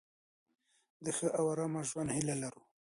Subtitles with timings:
[1.03, 2.61] د ښه او آرامه ژوند هیله لرو.